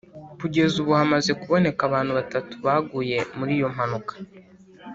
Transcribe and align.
Kugeza 0.39 0.75
ubu 0.81 0.91
hamaze 0.99 1.31
kuboneka 1.41 1.81
abantu 1.89 2.11
batatu 2.19 2.53
baguye 2.65 3.17
muri 3.37 3.51
iyo 3.57 3.67
mpanuka 3.75 4.13